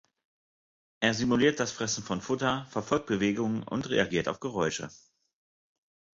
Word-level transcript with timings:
Er 1.01 1.13
simuliert 1.13 1.59
das 1.59 1.71
Fressen 1.71 2.03
von 2.03 2.21
Futter, 2.21 2.65
verfolgt 2.71 3.05
Bewegungen 3.05 3.61
und 3.61 3.87
reagiert 3.91 4.27
auf 4.29 4.39
Geräusche. 4.39 4.89